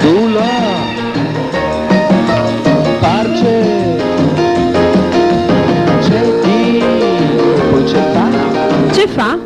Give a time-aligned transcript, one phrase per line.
[0.00, 0.58] Tu là,
[3.00, 3.42] parce,
[6.42, 6.82] di,
[7.70, 8.26] poi c'è fa.
[8.90, 9.38] C'è fa?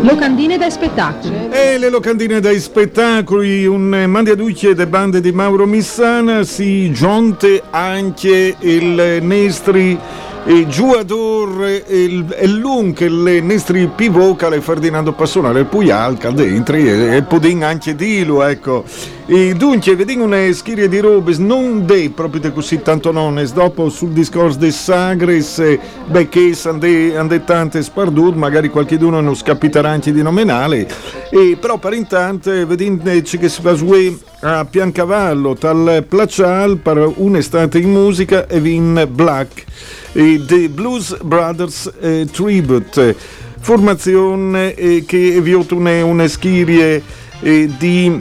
[0.00, 1.50] Locandine da spettacolo.
[1.50, 8.56] E le locandine dai spettacoli, un mandiaducce de bande di Mauro Missana, si giunte anche
[8.58, 9.98] il Nestri
[10.44, 17.22] e il, il lung che le nestri pivocale Ferdinando Passonale il Puyal dentro e, e
[17.22, 18.82] podin anche dilo ecco.
[19.26, 24.10] E dunque vediamo una schiria di robe non dei proprio così tanto non dopo sul
[24.10, 30.22] discorso dei sagres beh che ande, tante spardut magari qualche d'uno non scapiterà anche di
[30.22, 30.88] nominale.
[31.30, 33.94] E però per intanto vediamo che si va su
[34.40, 39.64] a Piancavallo tal Placial per un'estate in musica e in Black.
[39.64, 43.16] e The Blues Brothers eh, Tribute,
[43.58, 47.02] formazione eh, che è una, schirie
[47.40, 48.20] eh, di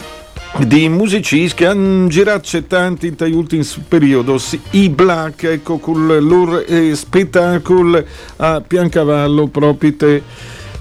[0.66, 4.36] di musicisti che hanno girato tanti in negli ultimi periodi,
[4.72, 8.03] i Black, ecco, con il loro eh, spettacolo
[8.36, 10.22] a Piancavallo proprio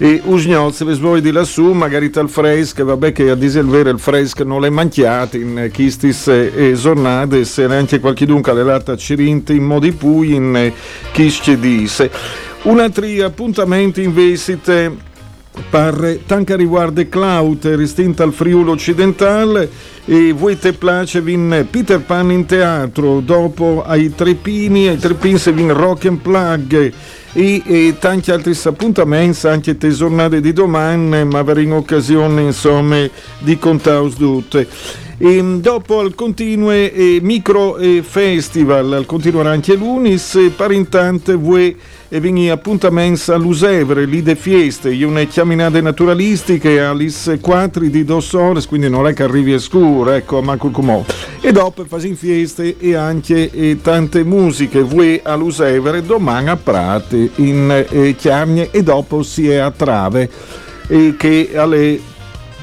[0.03, 4.41] e Usgnozze, vi svoi di lassù, magari tal fresc, vabbè che a dire il fresc
[4.41, 9.63] non l'è manchiato in chistis e giornate, se neanche qualche dunque le latta cirinte in
[9.63, 10.71] modi pui in
[11.11, 12.09] chisce disse.
[12.63, 14.59] Un altro appuntamento invece
[15.69, 19.69] per tanca riguarda Cloud, ristinta al Friuli occidentale
[20.05, 25.51] e voi te place vin Peter Pan in teatro, dopo ai Trepini, ai Trepini se
[25.51, 26.91] vin Rock and Plug
[27.33, 33.07] e, e tanti altri appuntamenti anche te giornate di domani ma avremo occasione insomma
[33.39, 34.67] di contaus tutte
[35.23, 41.77] e dopo al continue eh, micro eh, festival al continuerà anche l'Unis per intanto voi
[42.13, 48.65] e vini appuntamenti all'Usevre, lì de fieste, una chiaminate naturalistiche all'Is 4 di dos ore,
[48.67, 51.05] quindi non è che arrivi a scuro, ecco, a manco comò.
[51.39, 57.85] E dopo fasi fieste e anche e tante musiche, voi all'Usevre, domani a Prate, in
[57.89, 60.29] eh, Chiarnie e dopo si è a Trave,
[60.87, 61.99] e che alle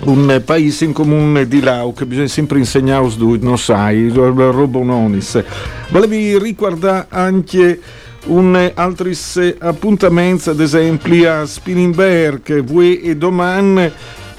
[0.05, 3.07] un paese in comune di Lau che bisogna sempre insegnare
[3.41, 5.43] non sai, robononis.
[5.91, 7.81] Volevi ricordare anche
[8.27, 9.17] un altri
[9.59, 13.91] appuntamenti, ad esempio a Spinningberg, voi e domani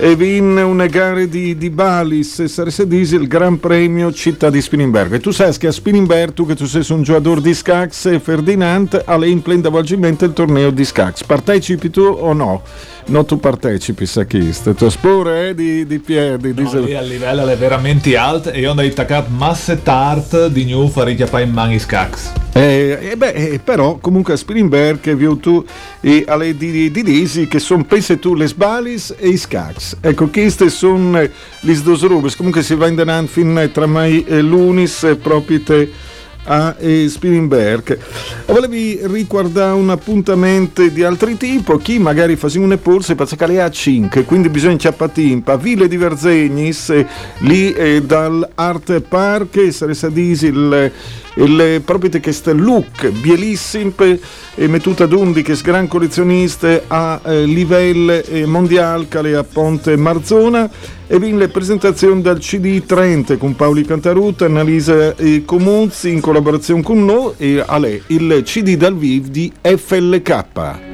[0.02, 5.16] e vin una gara di, di Balis, saresse disi il Gran Premio Città di Spinningberg.
[5.16, 9.02] E tu sai che a Spinningberg, tu che tu sei un giocatore di scax, Ferdinand,
[9.04, 11.24] ha in pleno avvolgimento il torneo di scax.
[11.26, 12.64] Partecipi tu o no?
[13.08, 16.54] Non tu partecipi a questo, tu spore eh, di, di piedi.
[16.56, 16.94] No, di...
[16.94, 21.44] a livello è veramente alto e io ho attaccato masse tart di new fare chiappare
[21.44, 22.32] in mani scax.
[22.54, 25.64] Eh, eh, beh, eh, però comunque a Spilimberg che vi tu
[26.02, 29.98] e alle di, di Disi che sono pense tu le sbalis e i scax.
[30.02, 34.42] Ecco, queste sono le due robe, comunque si va in denan fin tra mai e
[34.42, 35.92] l'unis proprio te
[36.46, 36.76] a
[37.08, 37.98] Spilimberg.
[38.46, 43.70] Volevi ricordare un appuntamento di altri tipo, chi magari fa un polse per cercare a
[43.70, 46.94] 5, quindi bisogna ciappatimpa, Ville di Verzegnis,
[47.40, 50.92] lì eh, dall'Art Park, sarà disi il
[51.40, 53.94] il proprio che sta look bielissimo
[54.56, 59.96] e mettuta d'undi che è gran collezionista a eh, livello eh, mondiale che a Ponte
[59.96, 60.70] Marzona
[61.08, 66.84] e vin le presentazioni dal CD Trente con Paoli Cantaruta, Annalisa e Comuzzi in collaborazione
[66.84, 70.89] con noi e a lei il CD dal vivo di FLK.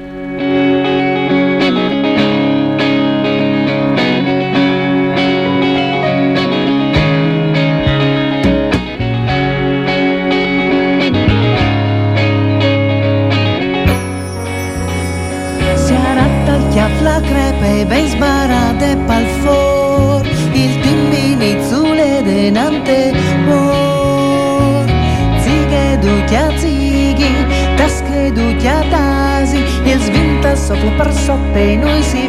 [31.55, 32.24] Per sotto e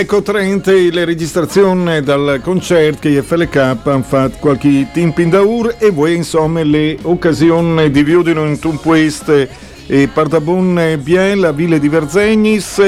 [0.00, 5.90] ecco Trent, le registrazioni dal concerto che FLK hanno fatto qualche tempo in daur e
[5.90, 9.46] voi insomma le occasioni di vedere in queste
[9.90, 12.78] e Pardabon Biel, Ville di Verzegnis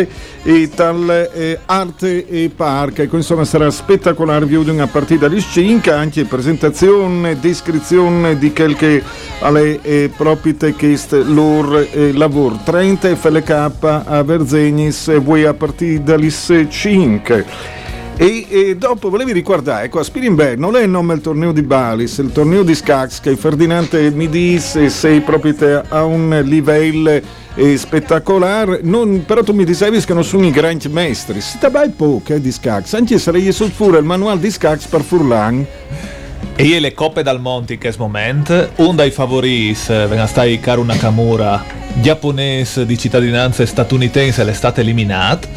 [0.45, 3.01] e tal eh, Arte e Park.
[3.01, 9.03] Ecco, insomma sarà spettacolare viewing a partire dalle 5, anche presentazione, descrizione di quel che
[9.41, 12.61] alle eh, proprie che loro eh, lavoro.
[12.65, 13.71] 30 FLK
[14.05, 17.45] a Verzegnis e voi a partire dalle 5.
[18.17, 22.31] E, e, dopo volevi ricordare, ecco, a è il nome del torneo di Balis, il
[22.31, 27.21] torneo di Scax che Ferdinand mi disse sei proprio te a un livello
[27.55, 31.91] eh, spettacolare, non, però tu mi dicevi che non sono i grandi maestri, si tabai
[31.91, 35.67] poco eh, di Scax, anche se sarei sul pure il manuale di Scax per Furlan.
[36.55, 40.85] E io le coppe dal Monti che moment, un dai favoris, eh, venga stai Karu
[40.85, 45.49] Nakamura giapponese di cittadinanza statunitense è stato eliminato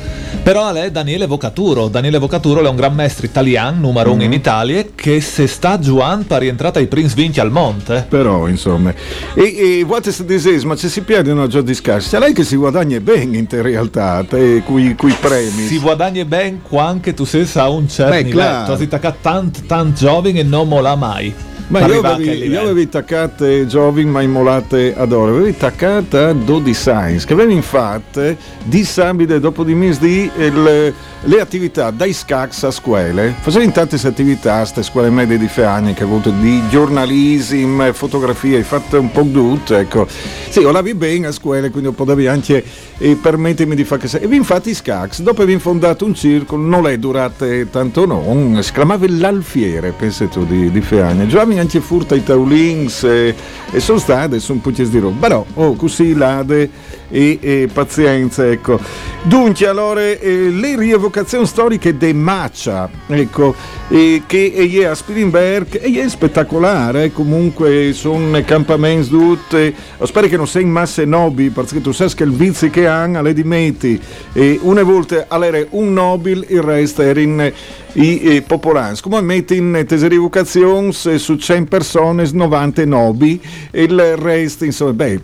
[0.43, 4.25] però è Daniele Vocaturo Daniele Vocaturo è un gran maestro italiano numero uno mm-hmm.
[4.25, 4.39] in mhm.
[4.39, 8.05] Italia che se sta giocando per rientrata ai Prince Vinci al Monte.
[8.07, 8.93] Però insomma
[9.33, 12.17] e, e what is this ma se si perdono già di scarsi.
[12.17, 15.67] Lei che si guadagna bene in realtà te, qui, qui premi.
[15.67, 18.65] Si guadagna bene quando tu sei a un certo Beh, livello.
[18.65, 21.33] tu sei tanto tanto giovane e non mola mai
[21.67, 27.25] ma io avevi, io avevi attaccate Jovin ma immolate ad oro, avevi attaccata Dodi Science
[27.25, 30.93] che avevi infatti disabile dopo di mesi il
[31.27, 33.33] le attività dai SCAX a scuole.
[33.39, 38.63] Facevi tante attività, queste scuole medie di Feagni che ha avuto di giornalismo, fotografia, hai
[38.63, 40.07] fatto un po' di tutto, ecco.
[40.07, 42.63] Sì, ho lavorato bene a scuole, quindi potevi anche
[42.97, 44.17] eh, permettermi di fare che...
[44.19, 48.71] E vi infatti SCAX, dopo aver fondato un circolo, non è durate tanto no, si
[48.71, 51.27] chiamava l'Alfiere, pensi tu, di, di Feagni.
[51.27, 53.35] Giovanni anche furta i taulins e,
[53.71, 55.27] e sono state, sono po' di roba.
[55.27, 56.69] Però, oh, così lade
[57.09, 58.79] e, e pazienza, ecco.
[59.23, 63.55] Dunque, allora, eh, le rievocazioni storiche di Maccia, ecco,
[63.89, 69.73] eh, che è a Spilimberg, e è spettacolare, eh, comunque sono campamenti tutti,
[70.03, 73.21] spero che non sei in masse nobi, perché tu sai che il vizio che hanno,
[73.21, 73.99] le dimetti,
[74.33, 77.51] e una volta allora un nobile, il resto era in
[77.95, 79.01] i eh, popolans.
[79.01, 85.21] Come metti in teserivocazioni su 100 persone, 90 nobi, e il resto, insomma, beh,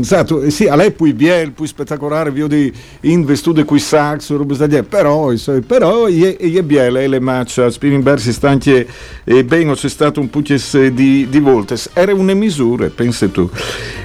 [0.00, 4.32] esatto, eh, sì, a lei poi biel, poi spettacolare, vi ho di investude qui sax,
[4.88, 8.86] però, insomma, però, è biel, eh, le match, Spilimberg si sta anche
[9.24, 13.50] eh, bene, c'è stato un po' di, di volte, era una misura, pensi tu.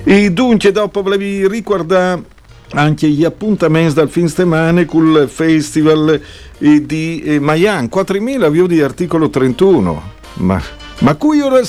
[0.04, 2.24] E dunque, dopo volevi ricordare
[2.72, 6.20] anche gli appuntamenti dal fin settimana col festival
[6.58, 7.90] eh, di eh, Mayan.
[7.92, 10.62] 4.000 view di articolo 31 ma,
[11.00, 11.62] ma cui ora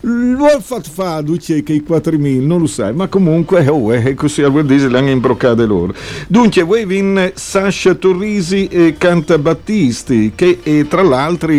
[0.00, 4.42] lo ha fatto fare che i 4.000 non lo sai ma comunque oh, è così
[4.42, 5.94] al vuol dire le hanno imbroccate loro.
[6.28, 11.52] Dunque voi vin Sasha Torrisi e Canta Battisti che eh, tra l'altro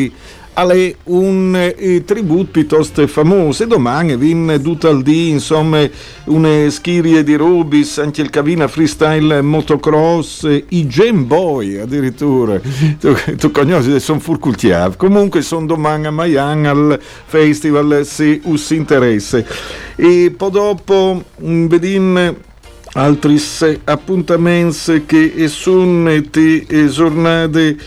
[0.55, 5.87] alle un eh, tributo piuttosto famoso domani vin tutal di insomma
[6.25, 12.59] una schirie di Rubis anche il Cavina Freestyle Motocross i Game Boy addirittura.
[12.99, 14.95] Tu, tu conosci sono furcultiav.
[14.95, 19.43] Comunque sono domani a Mayan al festival se us interessa
[19.95, 22.35] e poi dopo mm, vedin
[22.93, 23.41] altri
[23.83, 27.77] appuntamenti che sono te giornate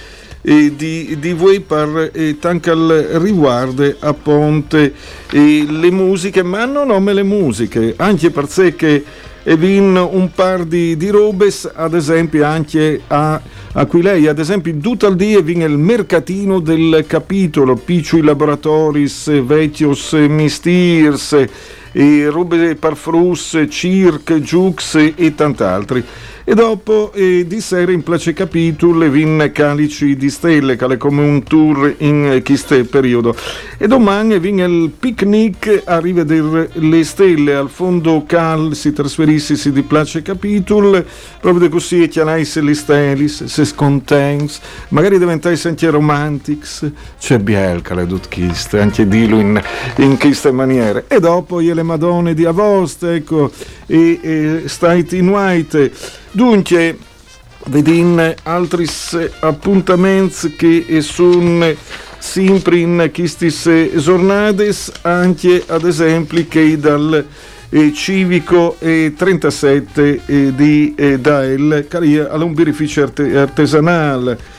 [0.74, 4.94] di, di voi per eh, al riguardo a Ponte.
[5.30, 9.04] Eh, le musiche, ma non nome le musiche, anche perché
[9.44, 13.40] e vin un par di, di robes, ad esempio anche a,
[13.72, 20.12] a qui lei, ad esempio il dia vin il mercatino del capitolo, Picciui Laboratoris, Vecchios
[20.12, 21.46] Mistirs,
[21.92, 26.04] e robe parfrus, cirque, jux e tant'altri
[26.50, 31.42] e dopo eh, di sera in place capitolo vin calici di stelle è come un
[31.42, 33.36] tour in eh, questo periodo.
[33.76, 37.54] E domani vin il picnic a rivedere le stelle.
[37.54, 41.04] Al fondo cal si trasferissi di place capitolo
[41.38, 44.58] proprio così e chianaisse le stelle se scontents.
[44.88, 46.90] Magari diventassi anche romantics
[47.20, 49.62] c'è bielca le dutchiste anche dillo in,
[49.96, 51.04] in queste maniere.
[51.08, 53.50] E dopo le madonne di Avost ecco
[53.84, 56.96] e, e State in White Dunque,
[57.66, 58.86] vedin altri
[59.40, 61.74] appuntamenti che sono
[62.18, 67.26] sempre in queste giornate, anche ad esempio che dal
[67.70, 74.56] eh, civico eh, 37 eh, di eh, Dael, caria all'un birrificio arte- artesanale.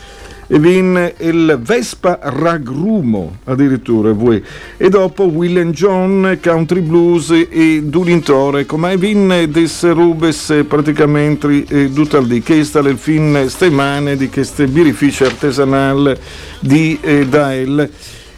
[0.52, 4.42] E vin il Vespa Ragrumo addirittura voi.
[4.76, 12.42] e dopo Will John Country Blues e Dulintore come vin des rubes praticamente eh, tutte
[12.42, 16.16] che sta il fin stemane di queste birrifici artesanali
[16.58, 17.88] di eh, Dael.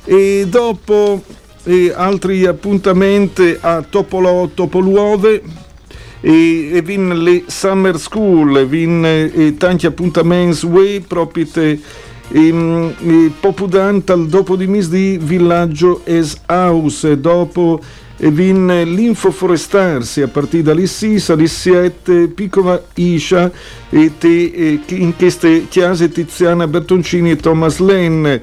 [0.04, 1.22] E dopo
[1.64, 5.42] eh, altri appuntamenti a Topolo, Topoluove
[6.22, 11.80] e, e vin le Summer School, vin e, tanti appuntamenti web proprio te,
[12.30, 17.20] e, e, Popudan tal dopo di misdi villaggio es house.
[17.20, 17.80] Dopo
[18.16, 23.50] e vin l'info forestarsi a partire dalle 6 alle 7 piccola Iscia
[23.90, 28.42] e te, e, in queste chiese Tiziana Bertoncini e Thomas Lane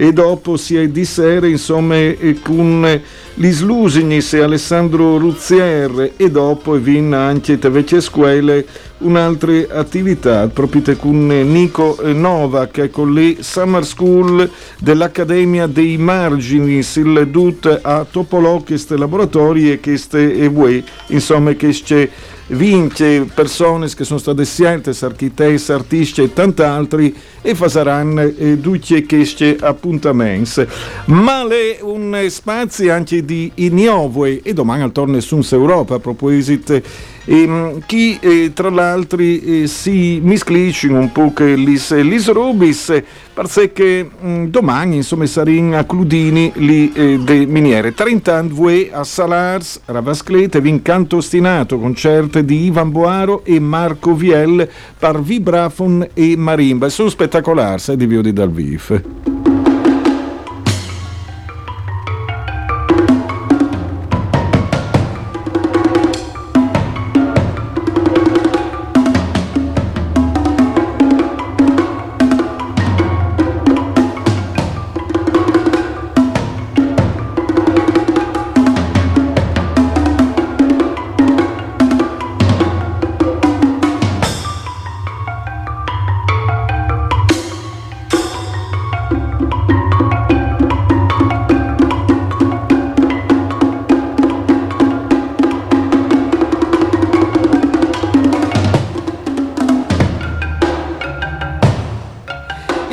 [0.00, 1.96] e dopo si è di sera insomma
[2.40, 3.00] con
[3.34, 8.64] Lis Lusignis e Alessandro Ruzzier e dopo vin anche te vecchie scuole
[8.98, 17.80] un'altra attività proprio con Nico Novak con le Summer School dell'Accademia dei Margini il DUT
[17.82, 22.08] a Topolò queste laboratori e e voi insomma che c'è
[22.48, 29.04] vince persone che sono state scelte, architetti, artisti e tanti altri e faranno eh, tutti
[29.06, 30.66] questi appuntamenti.
[31.06, 36.80] Ma le un spazio anche di innovo e domani al torno su Europa a proposito
[37.30, 43.02] e, chi eh, tra l'altro eh, si misclisce un po' che lis, lis rubis
[43.34, 47.92] perché mh, domani insomma saranno a Cludini li eh, de miniere.
[47.92, 54.66] 30 anni voi a Salars Ravasclete vincanto ostinato concerte di Ivan Boaro e Marco Viel
[54.98, 56.88] per vibrafon e marimba.
[56.88, 57.56] Sono spettacolari
[57.94, 59.57] di Viodi dal Vif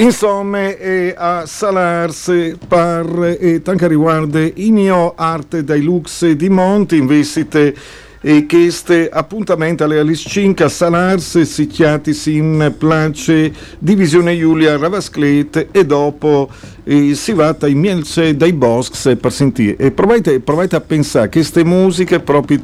[0.06, 2.32] Insomma, eh, a Salars
[2.68, 7.76] per eh, tanto riguarda mio arte dai lux di Monti, investite
[8.22, 15.70] e queste appuntamenti alle Alice 5 a Salars si chiati in place divisione Giulia Ravasclet
[15.72, 16.52] e dopo
[16.84, 19.76] eh, si va in Mielce dai Bosks per sentire.
[19.76, 22.62] E provate, provate a pensare che queste musiche proprio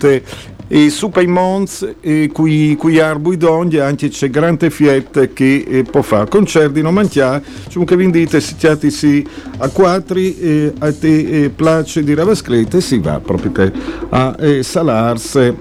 [0.73, 2.97] e su Paimons e qui, qui
[3.35, 6.29] Dondia anche c'è grande fiette che eh, può fare.
[6.29, 11.49] Concerti non manchiare cioè che vi dite sitiati sì a quattri eh, a te eh,
[11.49, 13.71] place di Ravasclete si va proprio te
[14.11, 15.53] a eh, Salars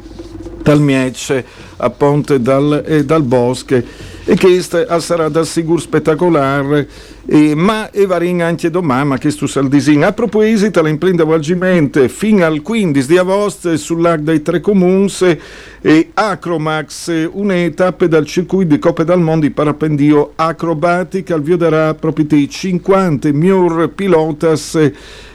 [0.63, 1.45] dal Miece
[1.79, 3.85] a Ponte dal, eh, dal Bosche
[4.25, 6.87] e questo sarà da sicuro spettacolare
[7.27, 12.07] eh, ma e varin anche domani ma che stu sal disin a proposito l'imprenda volgimento
[12.09, 15.37] fino al 15 di agosto sull'Arc dei Tre Comuns
[15.81, 22.27] e Acromax un'etapa dal circuito di Coppe del Mondo di parapendio acrobatica al vioderà proprio
[22.27, 24.75] dei 50 miglior pilotas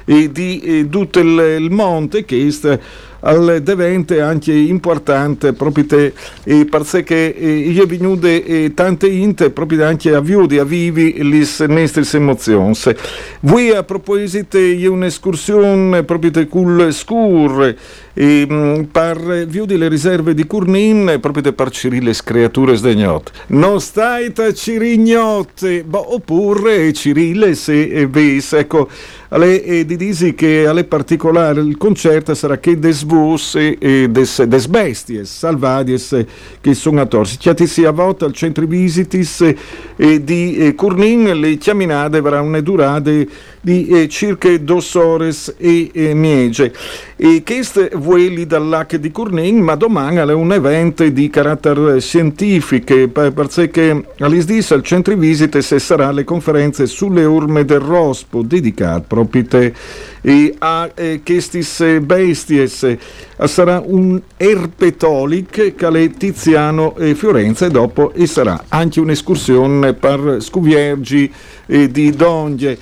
[0.07, 2.79] e di eh, tutto il, il monte che è
[3.25, 6.13] al devente anche importante proprio te,
[6.43, 11.59] e perché eh, io venude eh, tante inte proprio anche a viudi a vivi lis
[11.61, 12.73] nostre emozioni
[13.41, 17.75] voi a proposito di un'escursione proprio te cul scur
[18.13, 24.31] e, mm, per viudi le riserve di Curnin proprio per Cirile creature sdegnot non stai
[24.33, 28.87] ta Cirignotte oppure Cirile se ves ecco
[29.29, 34.43] alle, eh, di disi che alle particolari il concerto sarà che des vos e des,
[34.43, 36.25] des besties salvadies
[36.61, 37.37] che sono a torsi.
[37.37, 39.41] Chiati sia volta al centro visitis
[39.95, 43.27] eh, di eh, Curnin le chiaminade avranno durate
[43.65, 46.71] di eh, circa due ore e eh, miege.
[47.15, 53.07] E questo vueli dal lac di Curnin, ma domani è un evento di carattere scientifico,
[53.07, 59.43] perché all'ISDIS al centro visite se sarà le conferenze sulle urme del Rospo, dedicate proprio
[60.59, 62.97] a eh, queste besties.
[63.45, 71.31] Sarà un erpetolic che Tiziano e Fiorenza e dopo e sarà anche un'escursione per scuviergi
[71.67, 72.77] eh, di Donge.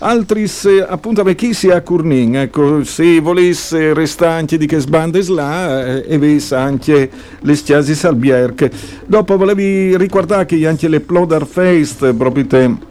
[0.00, 0.48] Altri
[0.86, 6.18] appuntamenti chi si a Curnin, ecco, se volesse restare di che sbandes là eh, e
[6.18, 8.70] ves anche le stiasi Salbierche.
[9.06, 12.86] Dopo volevi ricordare che anche le Plodar Fest proprio te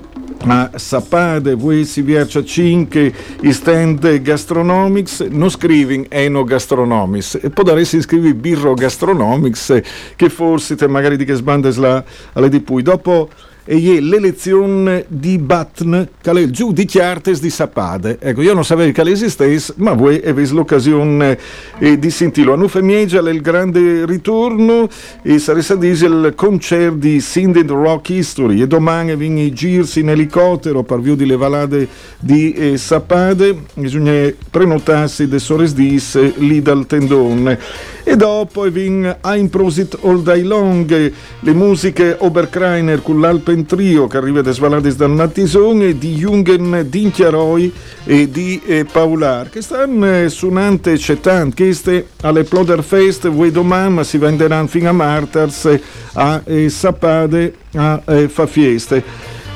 [0.45, 7.65] a Sapade, voi si viercia 5 i stand gastronomics, non scrivi eno gastronomics, e poi
[7.65, 9.81] daresti scrivi birro gastronomics,
[10.15, 12.81] che forse te magari di che sbandes la alle di pui.
[12.81, 13.29] Dopo
[13.69, 18.17] e è l'elezione di Batn, che è il giudice artes di Sapade.
[18.17, 21.37] Ecco, io non sapevo che esistesse, ma voi avete l'occasione
[21.79, 22.53] eh, di sentirlo.
[22.53, 24.87] A Nufe Mieja è il grande ritorno
[25.21, 30.83] e sarà il concerto di Sinded Rock History e domani viene i girsi in elicottero
[30.83, 31.87] per via di le valade
[32.19, 37.59] di eh, Sapade, bisogna prenotarsi de Sores Dis eh, lì dal tendone.
[38.03, 44.17] E dopo viene Ein Prosit All Day Long, le musiche Oberkreiner con l'Alpen trio che
[44.17, 47.73] arriva da Svalades dal Nattison di Jungen Dinchiaroi
[48.03, 54.17] e di eh, Paular che stanno eh, suonando cetant queste alle Ploderfest voi domani si
[54.17, 55.79] venderanno fino a Martars
[56.13, 59.03] a eh, Sapade a eh, fa fieste.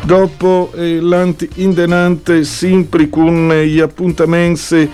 [0.03, 4.89] Dopo eh, l'anti-indenante sempre con eh, gli appuntamenti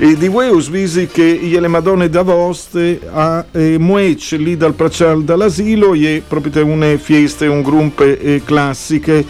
[0.00, 5.92] e di Weus visi che le Madonne d'Avoste a eh, Muec lì dal Pracial dall'asilo
[5.92, 9.26] e proprio una fieste, un gruppo eh, classiche.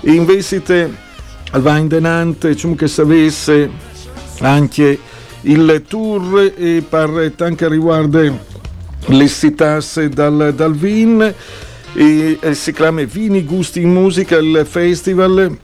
[0.00, 0.90] E invece
[1.52, 3.70] va in denante diciamo che sapesse
[4.40, 4.98] anche
[5.42, 8.20] il tour e per anche riguarda
[9.06, 9.78] le città
[10.10, 11.34] dal, dal Vin.
[11.94, 15.58] E, e si chiama Vini Gusti in Musica il festival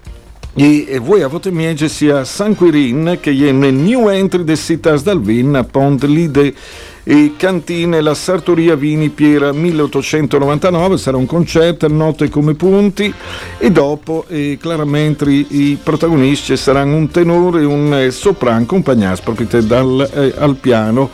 [0.57, 5.21] e voi avete miege sia San Quirin che è nel new entry de Citas dal
[5.21, 6.55] Vin a Pont Lide
[7.03, 13.13] e Cantine la Sartoria Vini Piera 1899 sarà un concerto note come punti.
[13.59, 19.61] E dopo eh, chiaramente i protagonisti saranno un tenore e un eh, soprano accompagnati proprio
[19.61, 21.11] dal eh, al piano.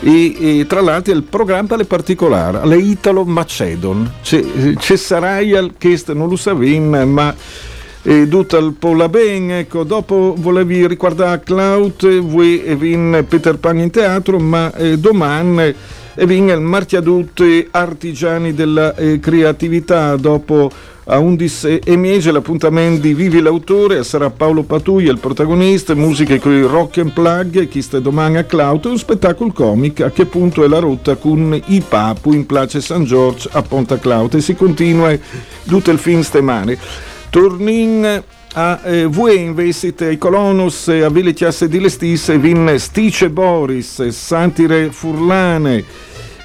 [0.00, 4.42] E, e, tra l'altro il programma è particolare, le Italo Macedon, c'è,
[4.76, 7.34] c'è Saraya che non lo sapevamo ma
[8.06, 13.78] e tutto il Pola Ben, ecco, dopo volevi ricordare Cloud, voi e vin Peter Pan
[13.78, 15.74] in teatro, ma eh, domani
[16.14, 20.70] e vin il Martiadutte Artigiani della eh, Creatività, dopo
[21.06, 26.52] a 11 e mese l'appuntamento di Vivi l'autore sarà Paolo Patuglia il protagonista musiche con
[26.52, 30.64] i rock and plug chi sta domani a Cloud un spettacolo comic a che punto
[30.64, 34.54] è la rotta con i Papu in Place San Giorgio a Ponta Cloud e si
[34.54, 35.14] continua
[35.66, 36.78] tutto il fin stemane
[37.34, 44.06] Turnin a eh, voi investite i colonus a Ville Chiasse di Lestisse vin Stice Boris,
[44.06, 45.84] Santire Furlane.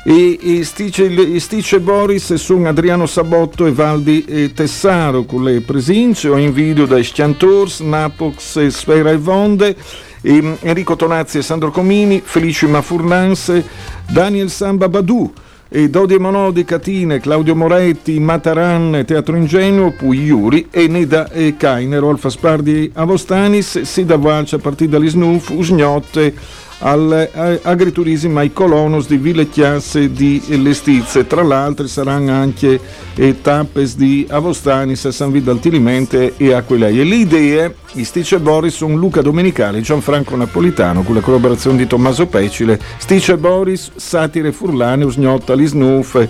[0.04, 6.28] E, e Stice, Stice Boris sono Adriano Sabotto e Valdi e Tessaro con le presenze
[6.28, 9.76] o in video da Schiantors, Napox, Sfera e Vonde
[10.24, 13.64] e Enrico Tonazzi e Sandro Comini, Felicima Furnanse,
[14.08, 15.32] Daniel Samba Badù
[15.72, 22.90] Dodi Monodi, Catine, Claudio Moretti, Mataran, Teatro Ingenuo, poi Iuri, Enida e Cainero, Alfa Spardi
[22.92, 26.34] Avostanis, Sida Valcia, a partire dagli Snuf, Usgnotte,
[26.80, 31.28] all'agriturismo ai colonos di Ville Chiasse di Lestizze.
[31.28, 32.80] Tra l'altro saranno anche
[33.16, 37.00] eh, tappes di Avostanis San Vidal Tilimente e Aquilei.
[37.00, 42.28] E le idee, Stice Boris, sono Luca Domenicali, Gianfranco Napolitano con la collaborazione di Tommaso
[42.28, 46.28] Pecile, Stice Boris, Satire Furlane, Usgnotta, Lisnuf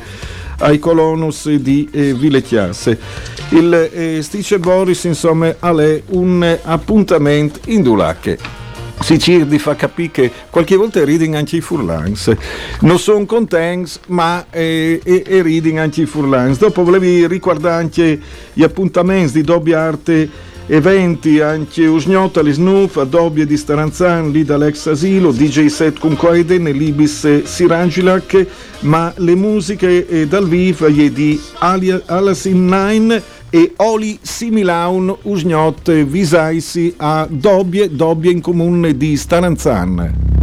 [0.61, 2.99] ai colonus di eh, Ville Chiasse.
[3.49, 8.58] Il eh, Stice Boris, insomma, è un appuntamento in Dulacche
[9.01, 12.31] si cerca di far capire che qualche volta reading anche i furlans.
[12.81, 16.57] Non sono contenti, ma è, è, è reading anche i furlans.
[16.57, 18.19] Dopo volevi ricordare anche
[18.53, 20.29] gli appuntamenti di doppia arte
[20.69, 27.41] eventi anche Usgnotta, Lisnuf, Adobe di Staranzan, lì dall'ex asilo, DJ set con Coeden, l'Ibis
[27.41, 28.45] Sirangilac,
[28.81, 37.27] ma le musiche eh, dal vivo di Alasin 9 e Oli Similaun Usgnot Visaisi a
[37.29, 40.38] Dobbie, Dobbie in comune di Staranzan.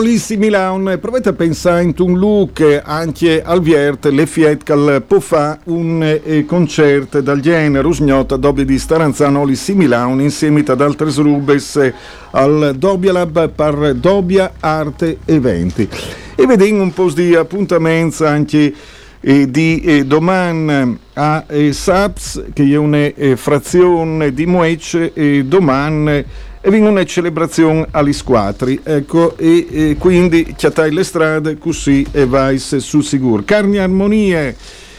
[0.00, 5.58] Olissi Milan, provate a pensare in un look anche al Viert, le Fietcal può fare
[5.64, 11.92] un eh, concerto dal genere usgnota dobbia di Staranzano Olissi Milan insieme ad altre rubes
[12.30, 15.86] al Dobbia Lab per Dobbia Arte Eventi.
[16.34, 18.74] E vediamo un po' di appuntamenti anche
[19.20, 25.44] e di eh, domani a eh, Saps, che è una eh, frazione di Moece, e
[25.44, 26.24] domani
[26.62, 32.26] e viene una celebrazione agli squatri, ecco, e, e quindi chiatai le strade così e
[32.26, 33.42] vai su sicuro.
[33.44, 34.54] Carni armonie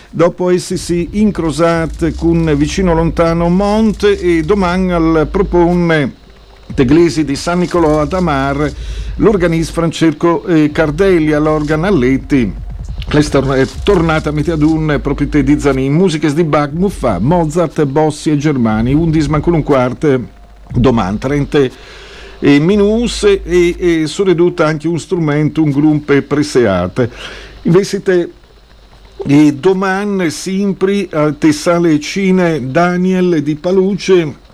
[0.10, 6.20] dopo essersi incrosate con vicino lontano Monte e domani al propone
[6.74, 8.72] Teglesi di San Nicolò ad Amar
[9.18, 12.54] l'organista Francesco eh, Cardelli all'organ Alletti
[13.08, 18.38] è tornata a metà d'un proprietà di Zanin, musiche di Bach, Muffà, Mozart, Bossi e
[18.38, 20.40] Germani, un disman un quarto
[20.74, 21.60] domani, 30
[22.40, 27.10] e minus e, e soprattutto anche un strumento, un gruppo preseate.
[27.64, 28.02] Invece
[29.24, 34.50] e domani sempre a Tessale Cine Daniel di Paluce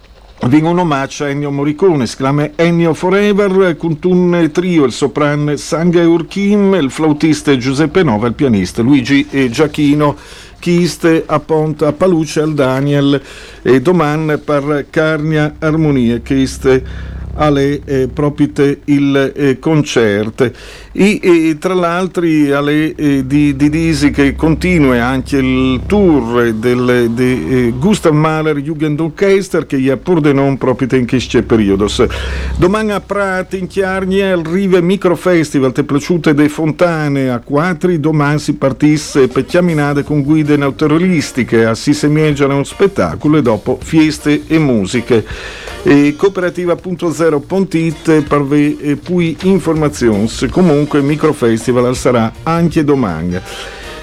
[0.46, 6.08] Viene un omaggio a Ennio Morricone, esclama Ennio Forever, con un trio, il sopran Sangha
[6.08, 10.16] Urchim, il flautista Giuseppe Nova, il pianista Luigi Giacchino,
[10.60, 13.22] chiste a Ponta a Paluce al Daniel
[13.62, 16.84] e domani per Carnia Armonia, chiste
[17.38, 20.54] alle eh, propite il eh, concerte.
[21.00, 27.12] E, e, tra l'altro alle eh, di, di Disi che continua anche il tour del
[27.12, 31.88] de, eh, Gustav Mahler Jugendorchester che è pur de non proprio in questo periodo.
[32.56, 38.00] Domani a Prati in Chiarnia il Rive Micro Festival te piaciute de Fontane a Quattri,
[38.00, 41.94] domani si partisse per chiaminade con guide naturalistiche, a si
[42.56, 45.24] un spettacolo e dopo fieste e musiche.
[45.84, 50.28] E cooperativa.0.it per e poi informazioni.
[50.50, 53.40] Comunque il microfestival sarà anche domani.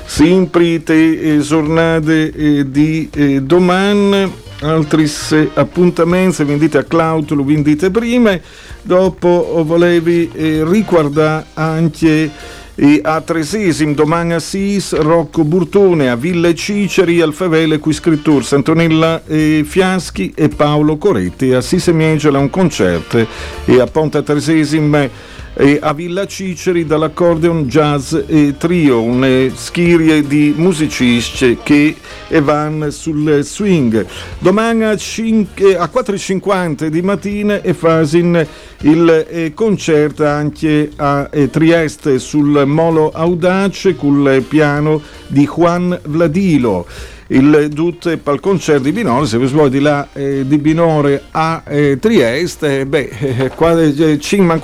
[0.04, 4.42] Sempre te giornate eh, di eh, domani.
[4.60, 5.10] Altri
[5.54, 8.38] appuntamenti vendite a Cloud lo vendite prima.
[8.82, 12.30] Dopo volevi eh, ricordare anche
[12.76, 18.44] e a Tresesim, domani a Sis, Rocco Burtone, a Ville Ciceri, al Favele, qui scrittur
[18.50, 23.24] Antonella e Fiaschi e Paolo Coretti, a Sisemiegela un concerto
[23.64, 25.08] e a Ponte Tresesim
[25.56, 31.96] e a Villa Ciceri dall'accordeon jazz e trio, una schirie di musicisti che
[32.40, 34.04] vanno sul swing.
[34.38, 38.46] Domani a, 5, a 4.50 di mattina e fasin
[38.80, 45.98] il eh, concerto anche a eh, Trieste sul Molo Audace con il piano di Juan
[46.04, 46.86] Vladilo
[47.34, 51.62] il Dut pal concerto di Binore, se vi vuoi di là eh, di Binore a
[51.66, 54.60] eh, Trieste, beh, eh, qua eh, cinque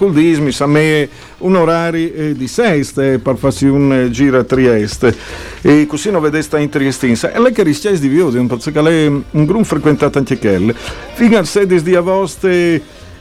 [0.58, 5.16] a me un orario eh, di seste per farsi un eh, giro a Trieste.
[5.62, 7.32] E così non vedete in Triestinsa.
[7.32, 10.74] E lei che rischia di vivo, perché lei è un gruppo frequentato anche quelle
[11.14, 12.48] fino al 16 di agosto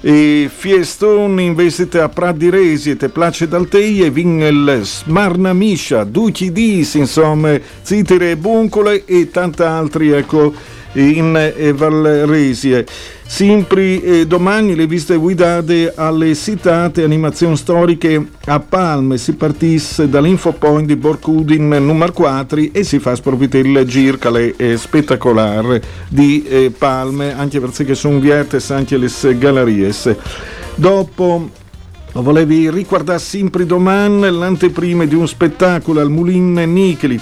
[0.01, 5.53] e Fieston investite a Prat di Resi e place dal tei e vin il Smarna
[5.53, 10.53] Miscia, Duci Dis, insomma, Zitire Buncole e tanti altri, ecco,
[10.93, 12.85] in Valresie.
[13.25, 19.19] Sempre eh, domani le visite guidate alle citate animazioni storiche a Palme.
[19.19, 25.81] Si partisse dall'infopoint di Borcudin numero 4 e si fa sprovvite il gircale eh, spettacolare
[26.07, 29.93] di eh, Palme, anche perché sono viertes anche le gallerie.
[30.75, 31.49] Dopo
[32.11, 37.19] Volevi ricordare sempre domani l'anteprima di un spettacolo al Mulin Nicheli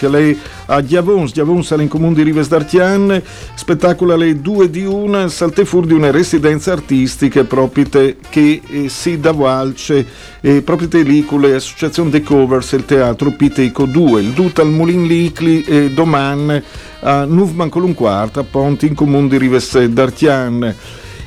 [0.67, 3.21] a Giavons, Giavons in comune di Rives d'Artian,
[3.53, 7.85] spettacolo alle due di una, salte fuori di una residenza artistica proprio
[8.29, 10.05] che si da Valce,
[10.39, 14.69] eh, proprio lì con l'associazione The Covers e il teatro Piteco 2, il Dut al
[14.69, 16.63] Mulin Nicheli eh, domani
[17.01, 20.75] a Nuvman con un quarto, a Ponti in comune di Rives d'Artian.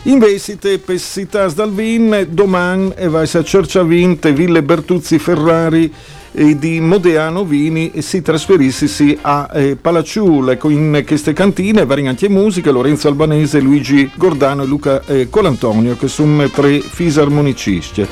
[0.04, 5.92] Invece te pessitas dal vin, domani e vai a Cerciavinte, Ville Bertuzzi Ferrari
[6.32, 12.70] e di Modeano Vini e si trasferissi a eh, Palacciule in queste cantine, varianti musiche,
[12.70, 18.06] Lorenzo Albanese, Luigi Gordano e Luca eh, Colantonio che sono tre fisarmonicisti.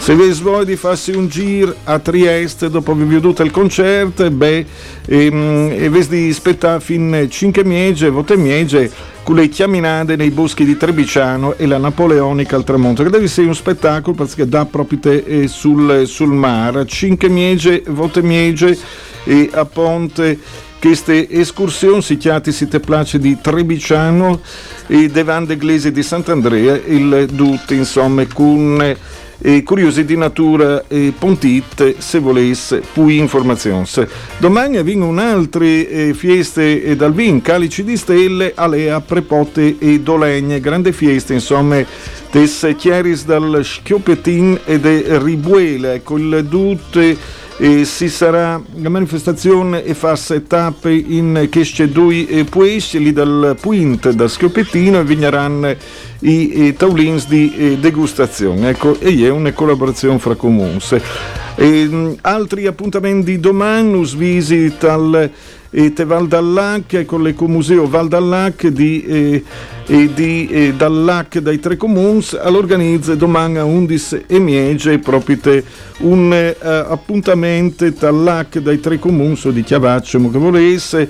[0.00, 4.66] Se vi vuoi di farsi un giro a Trieste dopo aver veduto il concerto, beh,
[5.04, 8.90] ehm, e vi di aspettare fin 5 miege, vote miege,
[9.22, 13.46] con le chiaminade nei boschi di Trebiciano e la Napoleonica al tramonto, che deve essere
[13.46, 16.86] un spettacolo perché dà proprio te eh, sul, sul mare.
[16.86, 18.76] 5 miege, vote miege
[19.24, 20.38] e a Ponte
[20.80, 24.40] queste escursioni si chiati si te place di Trebiciano
[24.86, 28.96] e Devande Glese di Sant'Andrea, il Dut, insomma, con
[29.40, 33.84] e curiosi di natura e pontit se volesse più informazioni.
[34.38, 40.60] Domani avvengono un'altra eh, feste eh, dal vin, calici di stelle, alea, prepote e dolegne,
[40.60, 41.84] grande festa insomma
[42.30, 47.16] des chiaris dal schioppetin e de ribuele, ecco il dut
[47.62, 50.18] E si sarà la manifestazione e fa
[50.48, 55.76] tappe in Chesce due e Puesci, lì dal Puint, da Schiopettino e vigneranno
[56.20, 58.70] i, i taulins di eh, degustazione.
[58.70, 60.78] Ecco, e è una collaborazione fra comuni.
[61.54, 65.30] E, altri appuntamenti domani, us visit al
[65.70, 69.44] e te Val d'Allac con l'Ecomuseo Val d'Allac di, eh,
[69.86, 75.38] e di eh, Dallac dai tre comuni all'organizza domani a 11 e miege proprio
[75.98, 81.08] un eh, appuntamento Dallac dai tre comuni di Chiavaccio che volesse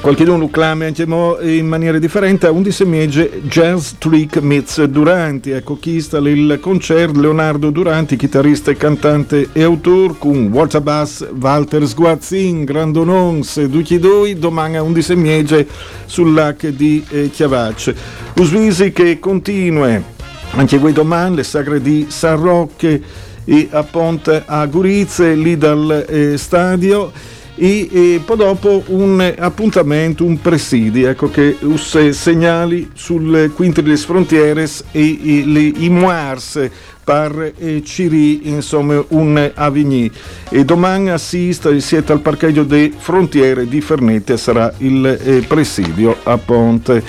[0.00, 6.18] qualcuno clama in maniera differente, a 11 mese Jazz Trick Meets Duranti, ecco chi sta
[6.18, 7.20] il concerto?
[7.20, 14.38] Leonardo Duranti, chitarrista e cantante e autore con Walter Bass, Walter Sguazzin, Grandonons, Duchi Doi,
[14.38, 15.66] domani a 11 mese
[16.06, 17.94] sull'H di eh, Chiavacce.
[18.36, 20.12] Usvisi che continua
[20.56, 23.02] anche voi domani, le sagre di San Rocche
[23.44, 27.10] e a Ponte a Gurizze, lì dal eh, stadio
[27.56, 33.96] e, e, poi dopo un appuntamento, un presidi, ecco che us segnali sul Quinti delle
[33.96, 36.68] Frontieres e, e le Imoars
[37.04, 40.10] per eh, Ciri, insomma un Avigny.
[40.48, 46.36] E domani assista, siete al parcheggio delle frontiere di Fernette, sarà il eh, presidio a
[46.38, 47.02] Ponte.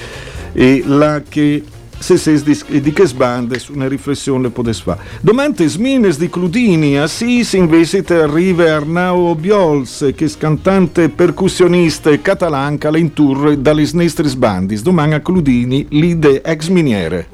[0.53, 1.63] E là che
[1.97, 2.41] se se
[2.81, 4.99] di che sbande su una riflessione potesse fare.
[5.21, 13.13] Domante smines di Cludini, Assis invece arriva Arnau Biols, che è cantante percussionista catalanca in
[13.13, 14.81] tour dalle Snestris Bandis.
[14.81, 17.27] Domani a Cludini, l'ide ex miniere.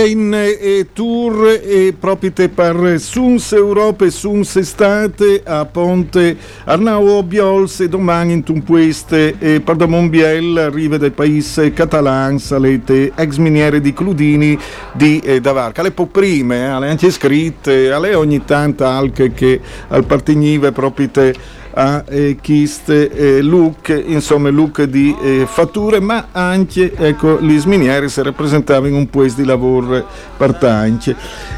[0.00, 7.80] Alain e tour e proprio per Suns Europa e Suns Estate a Ponte Arnau Biols
[7.80, 13.92] e domani in Tumpueste e Pardamon Biel arriva dal paese catalan salete ex miniere di
[13.92, 14.58] Cludini
[14.94, 15.82] di eh, Davarca.
[15.82, 21.10] Le po' prime, eh, le anche scritte, alle ogni tanto anche che al partignive proprio
[21.10, 21.59] te a
[22.06, 28.22] eh, Kist eh, look, insomma look di eh, fatture, ma anche ecco, gli sminieri si
[28.22, 30.06] rappresentavano un po' di lavoro
[30.36, 31.14] partance.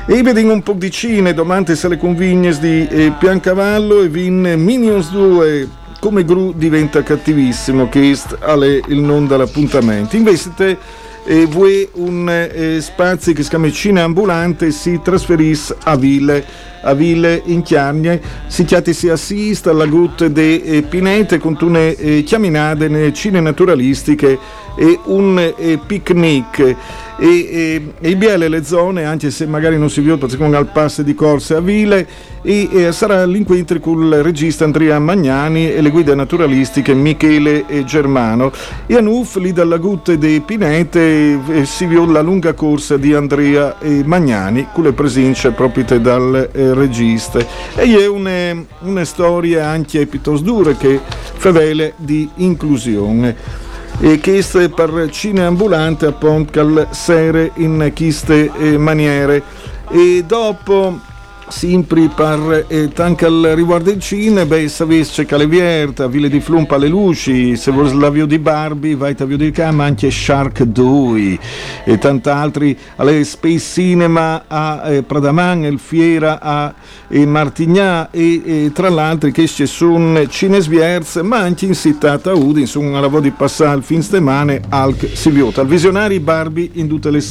[0.07, 4.55] E vediamo un po' di cine, domani se le convigne di eh, Piancavallo e vin
[4.57, 5.69] Minions 2
[6.01, 10.17] come Gru diventa cattivissimo, che è il non dall'appuntamento.
[10.17, 10.77] Invece te
[11.25, 16.45] e voi un eh, spazio che si chiama Cine Ambulante si trasferisce a Ville
[16.83, 21.95] a Ville in Chiagne si chiati si assista alla gutta de eh, Pinete con une
[21.97, 24.39] eh, chiaminade nelle cine naturalistiche
[24.77, 26.77] e un eh, picnic.
[27.19, 30.73] E, e, e biele le zone anche se magari non si vede perché con al
[30.73, 32.05] passo di corse a Ville
[32.43, 37.85] e, e sarà l'incontro con il regista Andrea Magnani e le guide naturalistiche Michele e
[37.85, 38.51] Germano.
[38.87, 43.77] E a Nuff lì dalla gutta de Pinete si vede la lunga corsa di Andrea
[44.05, 47.39] Magnani con le presenze proprio dal eh, regista.
[47.77, 50.99] E è una, una storia anche piuttosto dura che
[51.37, 53.71] favele di inclusione
[54.21, 59.43] chiste per cine ambulante a Pontcal sere in chiste maniere.
[59.91, 60.99] E dopo
[61.49, 66.41] sempre per eh, tanto al riguardo del cinema, beh, sapesse che le vierta, Ville di
[66.41, 70.11] Flumpa, le luci, se vuoi la via di Barbie, vai a via di Cam, anche
[70.11, 71.39] Shark 2
[71.85, 76.75] e tanti altri, alle Space Cinema a eh, Pradaman, il Fiera a
[77.09, 82.33] eh, Martignà e, e, tra l'altro che ci sono Cinesvierz, ma anche in città a
[82.33, 87.11] Udin, insomma, la di passare il fin settimana al Siviota, al visionari Barbie in tutte
[87.11, 87.23] le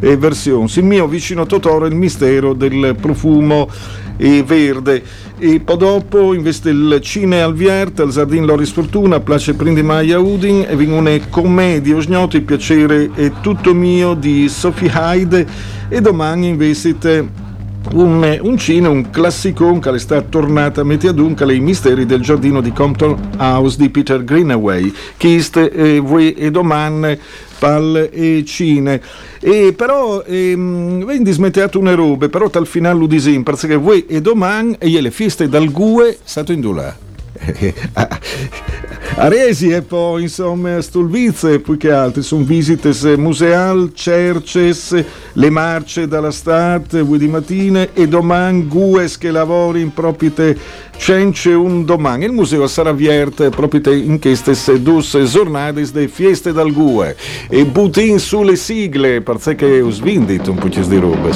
[0.00, 0.70] eh, versioni.
[0.76, 3.68] Il mio vicino Totoro, il mistero del profumo fumo
[4.16, 5.02] e verde.
[5.38, 10.18] E poi dopo investe il Cine al Viert, al Zardin Loris Fortuna, Place Prindi Maia
[10.18, 15.46] Udin e vengono commedie osgnoti, piacere è tutto mio di Sophie Hyde.
[15.88, 17.44] E domani investe
[17.92, 22.60] un, un cine, un classicone che è stato tornato a Metiadunca, i misteri del giardino
[22.60, 27.18] di Compton House di Peter Greenaway, Chist e voi e domani
[27.58, 29.00] pal e cine.
[29.40, 34.76] E però ehm, vendi smetteato una robe, però tal finale disin, perché voi e domani
[34.78, 36.96] e le feste dal GUE stato in dula.
[39.18, 46.30] Aresi e poi insomma Stolvize più che altro sono visite museal, cerces, le marce dalla
[46.30, 50.54] stat, di mattina e domani gues che lavori in propite
[50.96, 52.24] cence un domani.
[52.24, 57.16] Il museo sarà aperto proprio in queste due giornate di fieste dal GUE
[57.48, 61.30] e butin sulle sigle perché ho svindito un po' di robe.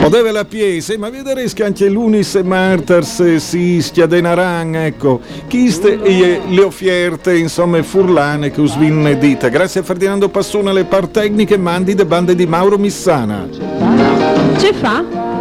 [0.00, 6.40] Poteva la piese, ma vedrete che anche l'Unis e Martars si schiadenaran, ecco, chiste e
[6.48, 9.50] le offerte, insomma, furlane che ho dite.
[9.50, 13.48] Grazie a Ferdinando Passuna, le par tecniche, mandi de bande di Mauro Missana.
[14.58, 15.39] Ce fa?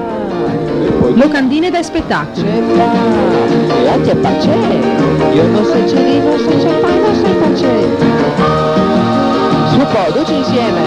[1.20, 1.70] Locandine
[2.08, 2.26] da.
[3.84, 4.56] La c'è pace.
[5.34, 7.98] Io non so c'è lì, non so c'è fa, non so pace.
[9.70, 9.78] Su
[10.32, 10.82] insieme.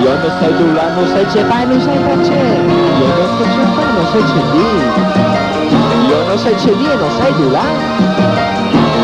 [0.00, 1.26] Io non sai tu là, non sai
[1.82, 2.32] sai pace.
[2.32, 3.44] Io non so
[4.10, 4.22] sai
[6.38, 7.50] sai c'è lì e non sai tu